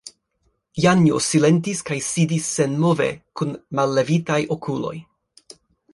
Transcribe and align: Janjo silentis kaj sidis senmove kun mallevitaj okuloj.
Janjo 0.85 1.19
silentis 1.25 1.83
kaj 1.89 1.97
sidis 2.07 2.49
senmove 2.55 3.09
kun 3.41 3.53
mallevitaj 3.81 4.43
okuloj. 4.57 4.99